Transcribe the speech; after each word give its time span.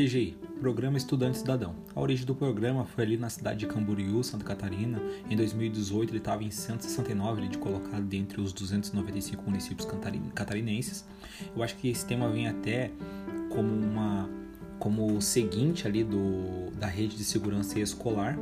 PGI, 0.00 0.34
Programa 0.58 0.96
Estudante 0.96 1.36
Cidadão. 1.36 1.76
A 1.94 2.00
origem 2.00 2.24
do 2.24 2.34
programa 2.34 2.86
foi 2.86 3.04
ali 3.04 3.18
na 3.18 3.28
cidade 3.28 3.58
de 3.60 3.66
Camboriú, 3.66 4.24
Santa 4.24 4.46
Catarina. 4.46 4.98
Em 5.28 5.36
2018 5.36 6.10
ele 6.10 6.18
estava 6.18 6.42
em 6.42 6.50
169, 6.50 7.42
ele 7.42 7.48
de 7.48 7.58
colocado 7.58 8.02
dentre 8.04 8.40
os 8.40 8.50
295 8.50 9.42
municípios 9.42 9.86
catarinenses. 10.34 11.04
Eu 11.54 11.62
acho 11.62 11.76
que 11.76 11.90
esse 11.90 12.06
tema 12.06 12.30
vem 12.30 12.48
até 12.48 12.90
como 13.50 13.68
uma 13.68 14.26
como 14.78 15.14
o 15.14 15.20
seguinte 15.20 15.86
ali 15.86 16.02
do, 16.02 16.70
da 16.78 16.86
rede 16.86 17.14
de 17.14 17.24
segurança 17.24 17.78
escolar. 17.78 18.38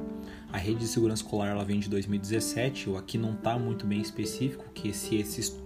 A 0.52 0.58
rede 0.58 0.78
de 0.78 0.86
segurança 0.86 1.24
escolar 1.24 1.48
ela 1.48 1.64
vem 1.64 1.80
de 1.80 1.88
2017, 1.88 2.90
o 2.90 2.96
aqui 2.96 3.18
não 3.18 3.32
está 3.32 3.58
muito 3.58 3.84
bem 3.84 4.00
específico 4.00 4.64
que 4.72 4.92
se 4.92 5.16
esse 5.16 5.58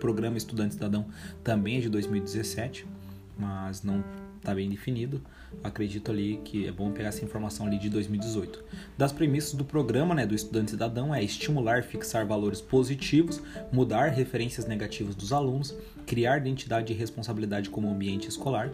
programa 0.00 0.38
Estudante 0.38 0.72
Cidadão 0.72 1.04
também 1.44 1.76
é 1.76 1.80
de 1.80 1.90
2017, 1.90 2.86
mas 3.38 3.82
não 3.82 4.02
está 4.46 4.54
bem 4.54 4.70
definido. 4.70 5.20
Acredito 5.62 6.12
ali 6.12 6.40
que 6.44 6.66
é 6.66 6.72
bom 6.72 6.92
pegar 6.92 7.08
essa 7.08 7.24
informação 7.24 7.66
ali 7.66 7.78
de 7.78 7.90
2018. 7.90 8.62
Das 8.96 9.10
premissas 9.10 9.54
do 9.54 9.64
programa, 9.64 10.14
né, 10.14 10.24
do 10.24 10.34
estudante 10.34 10.70
cidadão 10.70 11.12
é 11.12 11.22
estimular, 11.22 11.82
fixar 11.82 12.24
valores 12.24 12.60
positivos, 12.60 13.42
mudar 13.72 14.10
referências 14.10 14.66
negativas 14.66 15.16
dos 15.16 15.32
alunos, 15.32 15.74
criar 16.06 16.38
identidade 16.38 16.92
e 16.92 16.96
responsabilidade 16.96 17.70
como 17.70 17.90
ambiente 17.90 18.28
escolar, 18.28 18.70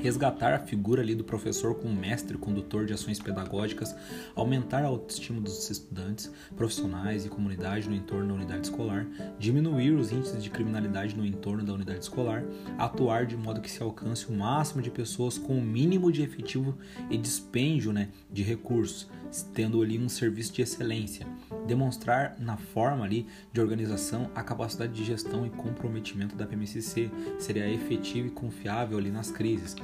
resgatar 0.00 0.54
a 0.54 0.58
figura 0.58 1.02
ali 1.02 1.14
do 1.14 1.22
professor 1.22 1.74
como 1.74 1.94
mestre, 1.94 2.38
condutor 2.38 2.86
de 2.86 2.92
ações 2.92 3.18
pedagógicas, 3.18 3.94
aumentar 4.34 4.82
a 4.82 4.86
autoestima 4.86 5.40
dos 5.40 5.70
estudantes, 5.70 6.32
profissionais 6.56 7.24
e 7.24 7.28
comunidade 7.28 7.88
no 7.88 7.94
entorno 7.94 8.28
da 8.28 8.34
unidade 8.34 8.66
escolar, 8.66 9.06
diminuir 9.38 9.92
os 9.92 10.10
índices 10.10 10.42
de 10.42 10.50
criminalidade 10.50 11.16
no 11.16 11.24
entorno 11.24 11.64
da 11.64 11.72
unidade 11.74 12.00
escolar, 12.00 12.44
atuar 12.78 13.26
de 13.26 13.36
modo 13.36 13.60
que 13.60 13.70
se 13.70 13.82
alcance 13.82 14.28
o 14.28 14.32
máximo 14.32 14.82
de 14.82 14.90
pessoas 14.90 15.36
com 15.36 15.58
o 15.58 15.62
mínimo 15.62 16.10
de 16.10 16.22
efetivo 16.22 16.76
e 17.10 17.16
dispêndio 17.16 17.92
né, 17.92 18.08
de 18.30 18.42
recursos, 18.42 19.08
tendo 19.54 19.80
ali 19.80 19.98
um 19.98 20.08
serviço 20.08 20.52
de 20.52 20.62
excelência, 20.62 21.26
demonstrar 21.66 22.36
na 22.38 22.56
forma 22.56 23.04
ali 23.04 23.26
de 23.52 23.60
organização 23.60 24.30
a 24.34 24.42
capacidade 24.42 24.92
de 24.92 25.04
gestão 25.04 25.46
e 25.46 25.50
comprometimento 25.50 26.34
da 26.34 26.46
PMCC, 26.46 27.10
seria 27.38 27.68
efetivo 27.70 28.28
e 28.28 28.30
confiável 28.30 28.98
ali 28.98 29.10
nas 29.10 29.30
crises, 29.30 29.76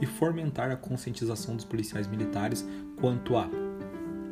e 0.00 0.06
fomentar 0.06 0.70
a 0.70 0.76
conscientização 0.76 1.56
dos 1.56 1.64
policiais 1.64 2.06
militares 2.06 2.66
quanto 3.00 3.36
à 3.36 3.48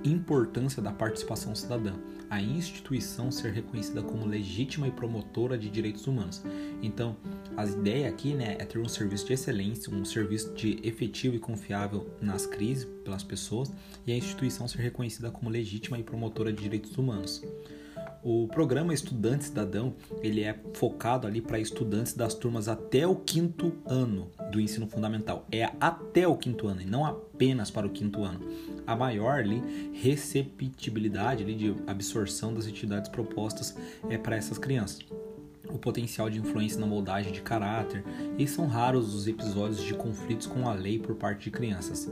importância 0.05 0.81
da 0.81 0.93
participação 0.93 1.55
cidadã, 1.55 1.95
a 2.31 2.41
instituição 2.41 3.31
ser 3.31 3.53
reconhecida 3.53 4.03
como 4.03 4.27
legítima 4.27 4.87
e 4.87 4.91
promotora 4.91 5.57
de 5.57 5.69
direitos 5.71 6.07
humanos. 6.07 6.43
Então, 6.83 7.17
a 7.57 7.65
ideia 7.65 8.09
aqui 8.09 8.35
né, 8.35 8.57
é 8.59 8.65
ter 8.65 8.79
um 8.79 8.89
serviço 8.89 9.27
de 9.27 9.33
excelência, 9.33 9.93
um 9.93 10.05
serviço 10.05 10.53
de 10.55 10.79
efetivo 10.83 11.37
e 11.37 11.39
confiável 11.39 12.09
nas 12.21 12.47
crises 12.47 12.85
pelas 13.03 13.25
pessoas 13.25 13.73
e 14.07 14.13
a 14.13 14.17
instituição 14.17 14.69
ser 14.69 14.79
reconhecida 14.79 15.31
como 15.31 15.51
legítima 15.51 15.99
e 15.99 16.03
promotora 16.03 16.53
de 16.53 16.63
direitos 16.63 16.97
humanos. 16.97 17.43
O 18.23 18.49
programa 18.49 18.93
Estudante 18.93 19.45
Cidadão 19.45 19.95
ele 20.23 20.43
é 20.43 20.59
focado 20.75 21.27
ali 21.27 21.41
para 21.41 21.61
estudantes 21.61 22.15
das 22.15 22.35
turmas 22.35 22.67
até 22.67 23.07
o 23.07 23.15
quinto 23.15 23.73
ano 23.87 24.31
do 24.51 24.61
ensino 24.61 24.89
fundamental. 24.89 25.47
É 25.53 25.71
até 25.81 26.27
o 26.27 26.37
quinto 26.37 26.67
ano 26.67 26.83
e 26.83 26.85
não 26.85 27.07
apenas 27.07 27.71
para 27.71 27.87
o 27.87 27.91
quinto 27.91 28.25
ano. 28.25 28.41
A 28.87 28.97
maior 28.97 29.39
ali, 29.39 29.63
receptibilidade 29.93 31.45
ali, 31.45 31.55
de 31.55 31.77
absorção 31.87 32.53
das 32.53 32.67
atividades 32.67 33.09
propostas 33.09 33.77
é 34.11 34.19
para 34.19 34.37
essas 34.37 34.59
crianças 34.59 34.99
o 35.71 35.79
potencial 35.79 36.31
de 36.31 36.39
influência 36.39 36.81
na 36.81 36.87
moldagem 36.87 37.31
de 37.31 37.43
caráter, 37.43 38.03
e 38.39 38.47
são 38.47 38.67
raros 38.67 39.15
os 39.15 39.29
episódios 39.29 39.83
de 39.83 39.93
conflitos 39.93 40.47
com 40.47 40.67
a 40.67 40.73
lei 40.73 40.99
por 40.99 41.15
parte 41.15 41.45
de 41.45 41.51
crianças. 41.51 42.11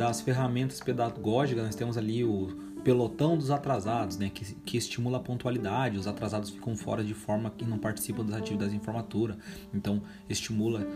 Das 0.00 0.22
ferramentas 0.22 0.80
pedagógicas, 0.80 1.62
nós 1.62 1.74
temos 1.74 1.98
ali 1.98 2.24
o 2.24 2.46
pelotão 2.82 3.36
dos 3.36 3.50
atrasados, 3.50 4.16
né, 4.16 4.30
que, 4.30 4.54
que 4.54 4.78
estimula 4.78 5.18
a 5.18 5.20
pontualidade. 5.20 5.98
Os 5.98 6.06
atrasados 6.06 6.48
ficam 6.48 6.74
fora 6.74 7.04
de 7.04 7.12
forma 7.12 7.50
que 7.50 7.66
não 7.66 7.76
participam 7.76 8.24
das 8.24 8.36
atividades 8.36 8.72
em 8.72 8.80
formatura. 8.80 9.36
Então, 9.74 10.00
estimula 10.26 10.88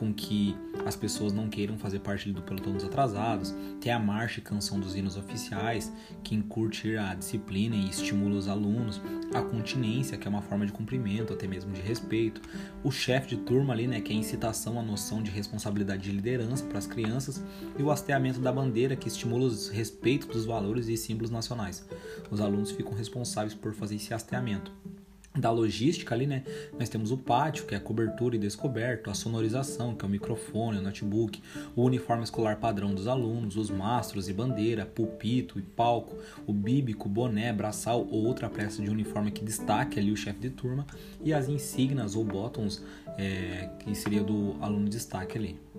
com 0.00 0.14
que 0.14 0.56
as 0.86 0.96
pessoas 0.96 1.30
não 1.30 1.50
queiram 1.50 1.76
fazer 1.76 1.98
parte 1.98 2.32
do 2.32 2.40
pelotão 2.40 2.72
dos 2.72 2.82
atrasados. 2.82 3.54
Tem 3.82 3.92
a 3.92 3.98
marcha 3.98 4.40
e 4.40 4.42
canção 4.42 4.80
dos 4.80 4.96
hinos 4.96 5.14
oficiais, 5.14 5.92
que 6.24 6.34
encurte 6.34 6.96
a 6.96 7.14
disciplina 7.14 7.76
e 7.76 7.90
estimula 7.90 8.36
os 8.36 8.48
alunos. 8.48 8.98
A 9.34 9.42
continência, 9.42 10.16
que 10.16 10.26
é 10.26 10.30
uma 10.30 10.40
forma 10.40 10.64
de 10.64 10.72
cumprimento, 10.72 11.34
até 11.34 11.46
mesmo 11.46 11.70
de 11.70 11.82
respeito. 11.82 12.40
O 12.82 12.90
chefe 12.90 13.36
de 13.36 13.42
turma 13.42 13.74
ali, 13.74 13.86
né, 13.86 14.00
que 14.00 14.10
é 14.10 14.16
a 14.16 14.18
incitação 14.18 14.80
à 14.80 14.82
noção 14.82 15.22
de 15.22 15.30
responsabilidade 15.30 16.04
de 16.04 16.12
liderança 16.12 16.64
para 16.64 16.78
as 16.78 16.86
crianças. 16.86 17.44
E 17.78 17.82
o 17.82 17.90
hasteamento 17.90 18.40
da 18.40 18.50
bandeira, 18.50 18.96
que 18.96 19.06
estimula 19.06 19.48
o 19.48 19.70
respeito 19.70 20.28
dos 20.28 20.46
valores 20.46 20.88
e 20.88 20.96
símbolos 20.96 21.30
nacionais. 21.30 21.86
Os 22.30 22.40
alunos 22.40 22.70
ficam 22.70 22.94
responsáveis 22.94 23.52
por 23.52 23.74
fazer 23.74 23.96
esse 23.96 24.14
hasteamento 24.14 24.72
da 25.34 25.50
logística 25.50 26.12
ali, 26.12 26.26
né? 26.26 26.42
Nós 26.78 26.88
temos 26.88 27.12
o 27.12 27.16
pátio, 27.16 27.64
que 27.64 27.74
é 27.74 27.78
a 27.78 27.80
cobertura 27.80 28.34
e 28.34 28.38
descoberto, 28.38 29.10
a 29.10 29.14
sonorização, 29.14 29.94
que 29.94 30.04
é 30.04 30.08
o 30.08 30.10
microfone, 30.10 30.78
o 30.78 30.82
notebook, 30.82 31.40
o 31.76 31.84
uniforme 31.84 32.24
escolar 32.24 32.56
padrão 32.56 32.92
dos 32.92 33.06
alunos, 33.06 33.56
os 33.56 33.70
mastros 33.70 34.28
e 34.28 34.32
bandeira, 34.32 34.84
pulpito 34.84 35.58
e 35.58 35.62
palco, 35.62 36.16
o 36.46 36.52
bíbico, 36.52 37.08
boné, 37.08 37.52
braçal 37.52 38.06
ou 38.10 38.24
outra 38.24 38.50
peça 38.50 38.82
de 38.82 38.90
uniforme 38.90 39.30
que 39.30 39.44
destaque 39.44 40.00
ali 40.00 40.10
o 40.10 40.16
chefe 40.16 40.40
de 40.40 40.50
turma 40.50 40.84
e 41.22 41.32
as 41.32 41.48
insígnias 41.48 42.16
ou 42.16 42.24
bottoms, 42.24 42.82
é, 43.16 43.70
que 43.78 43.94
seria 43.94 44.24
do 44.24 44.56
aluno 44.60 44.86
de 44.86 44.90
destaque 44.90 45.38
ali. 45.38 45.69